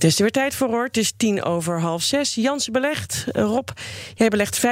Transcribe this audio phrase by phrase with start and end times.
[0.00, 0.84] Het is er weer tijd voor hoor.
[0.84, 2.34] Het is tien over half zes.
[2.34, 3.24] Jansen belegt.
[3.32, 3.68] Rob,
[4.14, 4.66] jij belegt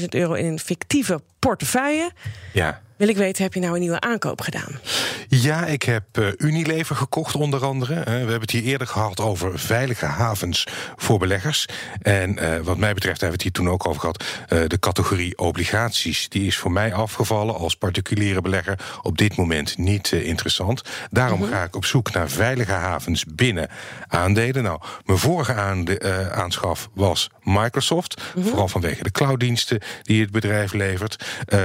[0.00, 2.10] 25.000 euro in een fictieve portefeuille.
[2.52, 2.82] Ja.
[2.96, 4.80] Wil ik weten, heb je nou een nieuwe aankoop gedaan?
[5.28, 7.94] Ja, ik heb uh, Unilever gekocht onder andere.
[7.94, 10.66] Uh, we hebben het hier eerder gehad over veilige havens
[10.96, 11.66] voor beleggers.
[12.02, 14.24] En uh, wat mij betreft hebben we het hier toen ook over gehad.
[14.70, 20.12] de categorie obligaties, die is voor mij afgevallen als particuliere belegger op dit moment niet
[20.12, 20.82] interessant.
[21.10, 21.50] Daarom -hmm.
[21.50, 23.68] ga ik op zoek naar veilige havens binnen
[24.06, 24.62] aandelen.
[24.62, 28.22] Nou, mijn vorige aande, aanschaf was Microsoft.
[28.34, 28.44] -hmm.
[28.44, 31.24] Vooral vanwege de clouddiensten die het bedrijf levert.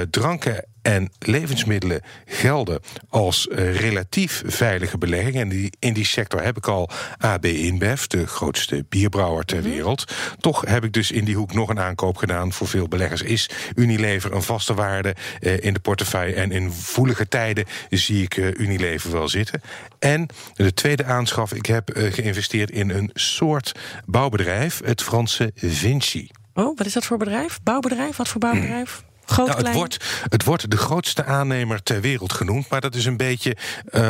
[0.09, 5.35] dranken en levensmiddelen gelden als uh, relatief veilige belegging.
[5.35, 10.13] En die, in die sector heb ik al AB InBev, de grootste bierbrouwer ter wereld.
[10.39, 12.53] Toch heb ik dus in die hoek nog een aankoop gedaan.
[12.53, 16.33] Voor veel beleggers is Unilever een vaste waarde uh, in de portefeuille.
[16.33, 19.61] En in voelige tijden zie ik uh, Unilever wel zitten.
[19.99, 23.71] En de tweede aanschaf, ik heb geïnvesteerd in een soort
[24.05, 26.29] bouwbedrijf, het Franse Vinci.
[26.53, 27.59] Oh, wat is dat voor bedrijf?
[27.63, 28.17] Bouwbedrijf?
[28.17, 29.03] Wat voor bouwbedrijf?
[29.37, 29.97] Nou, het, wordt,
[30.29, 33.57] het wordt de grootste aannemer ter wereld genoemd, maar dat is een beetje
[33.91, 34.09] uh,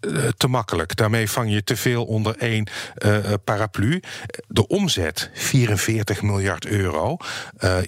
[0.00, 0.96] uh, te makkelijk.
[0.96, 4.02] Daarmee vang je te veel onder één uh, paraplu.
[4.48, 7.16] De omzet 44 miljard euro.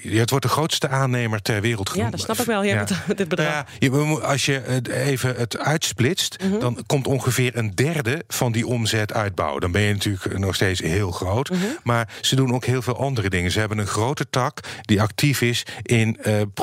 [0.00, 2.10] het wordt de grootste aannemer ter wereld genoemd.
[2.10, 2.62] Ja, dat snap ik wel.
[2.62, 2.84] Ja,
[3.16, 3.48] dit bedrag.
[3.48, 3.90] Ja, je,
[4.22, 4.62] als je
[4.92, 6.60] even het uitsplitst, mm -hmm.
[6.60, 9.60] dan komt ongeveer een derde van die omzet uitbouwen.
[9.60, 11.50] Dan ben je natuurlijk nog steeds heel groot.
[11.50, 11.76] Mm -hmm.
[11.82, 13.50] Maar ze doen ook heel veel andere dingen.
[13.50, 16.18] Ze hebben een grote tak die actief is in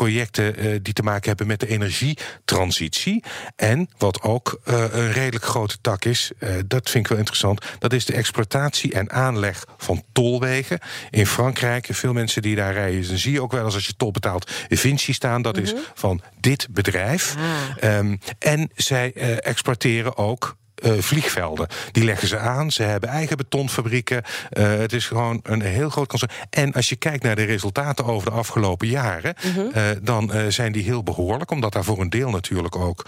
[0.05, 3.23] projecten uh, die te maken hebben met de energietransitie.
[3.55, 7.65] En wat ook uh, een redelijk grote tak is, uh, dat vind ik wel interessant,
[7.79, 10.79] dat is de exploitatie en aanleg van tolwegen.
[11.09, 13.95] In Frankrijk, veel mensen die daar rijden, dan zie je ook wel eens als je
[13.95, 15.41] tol betaalt, Vinci staan.
[15.41, 15.75] Dat mm -hmm.
[15.75, 17.35] is van dit bedrijf.
[17.81, 17.97] Ah.
[17.97, 20.55] Um, en zij exporteren ook
[20.97, 21.67] vliegvelden.
[21.91, 22.71] Die leggen ze aan.
[22.71, 24.23] Ze hebben eigen betonfabrieken.
[24.53, 26.31] Uh, het is gewoon een heel groot concern.
[26.49, 29.71] En als je kijkt naar de resultaten over de afgelopen jaren, mm -hmm.
[29.75, 33.05] uh, dan zijn die heel behoorlijk, omdat daar voor een deel natuurlijk ook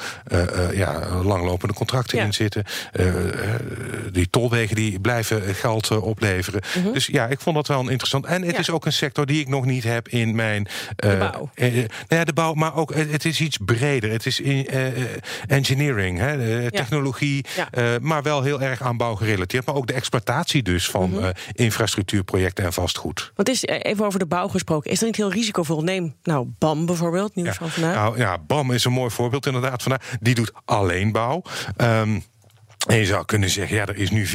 [0.74, 2.24] ja, langlopende contracten ja.
[2.24, 2.64] in zitten.
[4.12, 6.62] die tolwegen die blijven geld opleveren.
[6.76, 6.94] Mm -hmm.
[6.94, 8.26] Dus ja, ik vond dat wel een interessant.
[8.26, 8.58] En het ja.
[8.58, 10.68] is ook een sector die ik nog niet heb in mijn.
[10.96, 11.50] de bouw.
[11.56, 14.12] nou ja, de bouw, maar ook het is iets breder.
[14.12, 14.68] Het is in,
[15.48, 17.46] engineering, hè, technologie.
[17.56, 17.67] Ja.
[17.72, 19.66] Uh, maar wel heel erg aan bouw gerelateerd.
[19.66, 21.32] Maar ook de exploitatie dus van mm -hmm.
[21.52, 23.32] infrastructuurprojecten en vastgoed.
[23.36, 24.92] Want is even over de bouw gesproken.
[24.92, 25.82] Is er niet heel risicovol?
[25.82, 27.54] Neem nou BAM bijvoorbeeld, nieuws ja.
[27.54, 27.96] van vandaag.
[27.96, 30.16] Nou ja, BAM is een mooi voorbeeld inderdaad vandaag.
[30.20, 31.42] Die doet alleen bouw.
[31.78, 32.24] Um,
[32.88, 34.30] en je zou kunnen zeggen, ja, er is nu 24%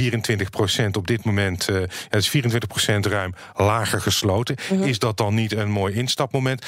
[0.92, 1.76] op dit moment, uh,
[2.08, 4.56] het is 24% ruim lager gesloten.
[4.70, 4.86] Mm -hmm.
[4.86, 6.66] Is dat dan niet een mooi instapmoment?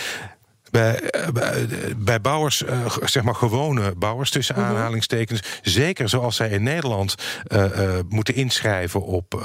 [0.75, 4.71] Bij, bij, bij, bouwers, uh, zeg maar gewone bouwers tussen uh-huh.
[4.71, 7.15] aanhalingstekens, zeker zoals zij in Nederland
[7.49, 7.65] uh,
[8.09, 9.43] moeten inschrijven op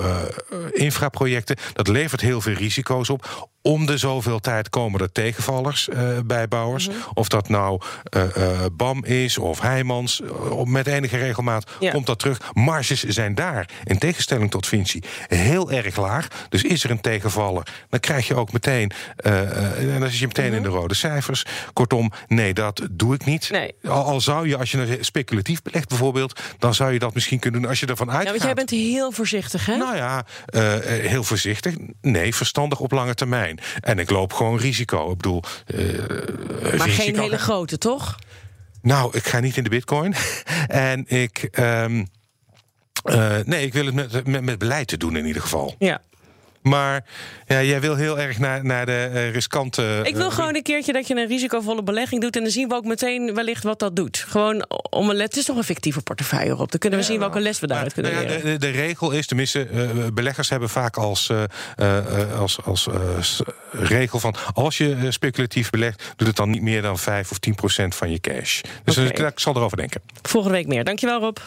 [0.71, 3.49] infraprojecten, dat levert heel veel risico's op.
[3.61, 6.87] Om de zoveel tijd komen er tegenvallers uh, bij bouwers.
[6.87, 7.03] Mm -hmm.
[7.13, 7.81] Of dat nou
[8.17, 10.21] uh, uh, BAM is of Heijmans.
[10.63, 11.91] met enige regelmaat ja.
[11.91, 12.39] komt dat terug.
[12.53, 16.27] Marges zijn daar, in tegenstelling tot Vinci, heel erg laag.
[16.49, 18.91] Dus is er een tegenvaller, dan krijg je ook meteen...
[19.15, 20.65] en dan zit je meteen mm -hmm.
[20.65, 21.45] in de rode cijfers.
[21.73, 23.49] Kortom, nee, dat doe ik niet.
[23.49, 23.75] Nee.
[23.83, 26.39] Al, al, zou je, als je speculatief belegt bijvoorbeeld...
[26.59, 28.25] dan zou je dat misschien kunnen doen als je ervan uitgaat.
[28.25, 29.77] Ja, want jij bent heel voorzichtig, hè?
[29.77, 30.25] Nou ja,
[30.91, 31.75] heel voorzichtig.
[32.01, 33.48] Nee, verstandig op lange termijn.
[33.79, 35.11] En ik loop gewoon risico.
[35.11, 35.43] Ik bedoel.
[35.75, 35.79] Uh,
[36.77, 37.03] maar risico.
[37.03, 38.17] geen hele grote, toch?
[38.81, 40.15] Nou, ik ga niet in de bitcoin.
[40.67, 41.47] en ik.
[41.59, 42.07] Um,
[43.03, 45.75] uh, nee, ik wil het met, met, met beleid te doen in ieder geval.
[45.79, 46.01] Ja.
[46.61, 47.05] Maar
[47.47, 50.01] ja, jij wil heel erg naar, naar de uh, riskante.
[50.03, 52.35] Ik wil uh, gewoon een keertje dat je een risicovolle belegging doet.
[52.35, 54.25] En dan zien we ook meteen wellicht wat dat doet.
[54.27, 55.19] Gewoon om een.
[55.19, 56.71] Het is toch een fictieve portefeuille op.
[56.71, 58.45] Dan kunnen we ja, zien welke les we daaruit kunnen nou ja, leren.
[58.45, 61.31] De, de, de, regel is, tenminste, uh, beleggers hebben vaak als,
[62.35, 64.35] als, als regel van.
[64.53, 68.11] Als je speculatief belegt, doet het dan niet meer dan 5 of 10 procent van
[68.11, 68.61] je cash.
[68.83, 69.09] Dus okay.
[69.09, 70.01] ik, ik zal erover denken.
[70.21, 70.83] Volgende week meer.
[70.83, 71.37] Dankjewel, Rob.